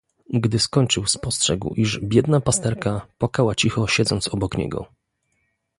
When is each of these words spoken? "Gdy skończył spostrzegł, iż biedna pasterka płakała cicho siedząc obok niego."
"Gdy 0.33 0.59
skończył 0.59 1.05
spostrzegł, 1.05 1.73
iż 1.75 1.99
biedna 1.99 2.41
pasterka 2.41 3.01
płakała 3.17 3.55
cicho 3.55 3.87
siedząc 3.87 4.27
obok 4.27 4.57
niego." 4.57 4.85